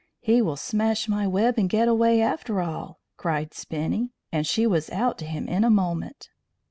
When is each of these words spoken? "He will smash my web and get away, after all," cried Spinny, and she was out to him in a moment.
"He 0.19 0.41
will 0.41 0.55
smash 0.57 1.07
my 1.07 1.27
web 1.27 1.59
and 1.59 1.69
get 1.69 1.87
away, 1.87 2.21
after 2.23 2.59
all," 2.59 2.97
cried 3.17 3.53
Spinny, 3.53 4.15
and 4.31 4.47
she 4.47 4.65
was 4.65 4.89
out 4.89 5.19
to 5.19 5.25
him 5.25 5.47
in 5.47 5.63
a 5.63 5.69
moment. 5.69 6.31